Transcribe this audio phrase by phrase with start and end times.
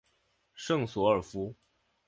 [0.55, 1.53] 圣索尔夫。